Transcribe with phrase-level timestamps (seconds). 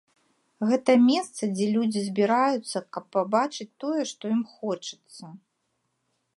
[0.69, 5.25] Гэта месца, дзе людзі збіраюцца, каб пабачыць тое, што ім хочацца.